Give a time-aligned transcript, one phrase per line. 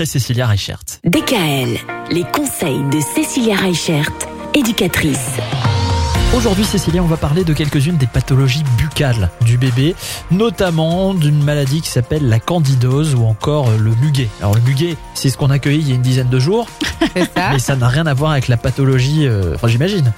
[0.00, 0.80] après Cécilia Reichert.
[1.04, 1.76] DKL,
[2.10, 4.10] les conseils de Cécilia Reichert,
[4.54, 5.36] éducatrice.
[6.34, 9.94] Aujourd'hui, Cécilia, on va parler de quelques-unes des pathologies buccales du bébé,
[10.30, 14.30] notamment d'une maladie qui s'appelle la candidose ou encore le muguet.
[14.40, 16.66] Alors le muguet, c'est ce qu'on a accueilli il y a une dizaine de jours,
[17.36, 17.50] ça.
[17.52, 20.14] mais ça n'a rien à voir avec la pathologie, euh, enfin j'imagine.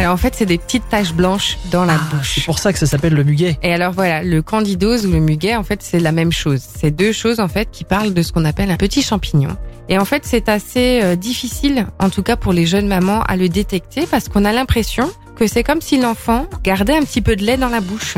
[0.00, 2.46] Alors en fait, c'est des petites taches blanches dans la Ah, c'est bouche.
[2.46, 3.58] pour ça que ça s'appelle le muguet.
[3.62, 6.62] Et alors voilà, le candidose ou le muguet, en fait, c'est la même chose.
[6.78, 9.54] C'est deux choses en fait qui parlent de ce qu'on appelle un petit champignon.
[9.90, 13.36] Et en fait, c'est assez euh, difficile, en tout cas pour les jeunes mamans, à
[13.36, 17.36] le détecter parce qu'on a l'impression que c'est comme si l'enfant gardait un petit peu
[17.36, 18.14] de lait dans la bouche.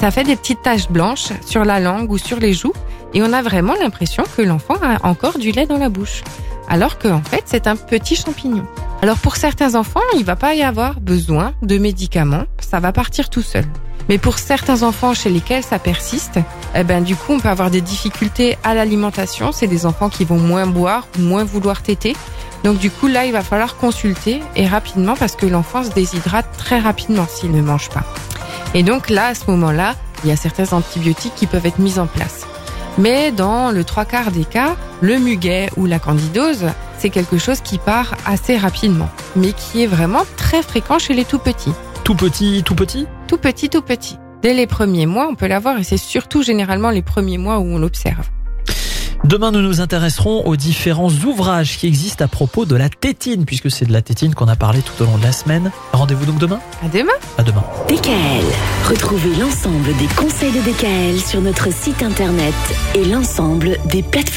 [0.00, 2.72] Ça fait des petites taches blanches sur la langue ou sur les joues
[3.14, 6.24] et on a vraiment l'impression que l'enfant a encore du lait dans la bouche.
[6.68, 8.64] Alors qu'en fait, c'est un petit champignon.
[9.02, 13.30] Alors pour certains enfants, il va pas y avoir besoin de médicaments, ça va partir
[13.30, 13.64] tout seul.
[14.08, 16.38] Mais pour certains enfants chez lesquels ça persiste,
[16.76, 19.50] eh ben du coup on peut avoir des difficultés à l'alimentation.
[19.50, 22.14] C'est des enfants qui vont moins boire, moins vouloir téter.
[22.62, 26.46] Donc du coup là il va falloir consulter et rapidement parce que l'enfant se déshydrate
[26.56, 28.04] très rapidement s'il ne mange pas.
[28.72, 31.98] Et donc là à ce moment-là, il y a certains antibiotiques qui peuvent être mis
[31.98, 32.46] en place.
[32.98, 36.66] Mais dans le trois quarts des cas, le muguet ou la candidose,
[36.98, 41.24] c'est quelque chose qui part assez rapidement, mais qui est vraiment très fréquent chez les
[41.24, 41.72] tout petits.
[42.04, 43.06] Tout petit, tout petit?
[43.28, 44.18] Tout petit, tout petit.
[44.42, 47.64] Dès les premiers mois, on peut l'avoir et c'est surtout généralement les premiers mois où
[47.64, 48.28] on l'observe.
[49.24, 53.70] Demain, nous nous intéresserons aux différents ouvrages qui existent à propos de la tétine, puisque
[53.70, 55.70] c'est de la tétine qu'on a parlé tout au long de la semaine.
[55.92, 57.12] Rendez-vous donc demain À demain!
[57.38, 57.62] À demain.
[57.88, 58.44] DKL,
[58.88, 62.54] retrouvez l'ensemble des conseils de DKL sur notre site internet
[62.96, 64.22] et l'ensemble des plateformes.